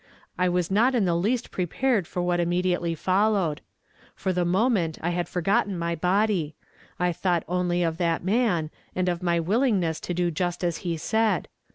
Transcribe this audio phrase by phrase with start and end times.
[0.35, 3.61] I was not in the least prepared for what immediately followed.
[4.15, 5.35] For the moment, I had "WHO HEALETH ALL THY DISEASES.
[5.35, 5.43] 49
[5.73, 6.55] forgotten my body.
[6.99, 10.97] I thought only of that man, and of my willingness to do just as he
[10.97, 11.47] said.